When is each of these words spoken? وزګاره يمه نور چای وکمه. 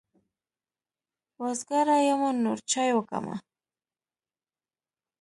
وزګاره 1.41 1.97
يمه 2.07 2.29
نور 2.43 2.57
چای 2.71 2.91
وکمه. 2.93 3.35